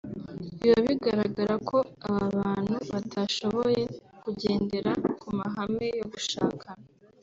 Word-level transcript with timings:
Biba 0.59 0.79
bigaragara 0.87 1.55
ko 1.69 1.77
aba 2.11 2.25
bantu 2.39 2.75
batashoboye 2.91 3.81
kugendera 4.21 4.91
ku 5.19 5.27
mahame 5.39 5.85
yo 5.99 6.05
gushakana 6.11 6.85